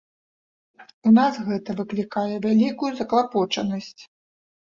У 1.09 1.11
нас 1.17 1.33
гэта 1.49 1.75
выклікае 1.81 2.35
вялікую 2.45 2.91
заклапочанасць. 3.01 4.01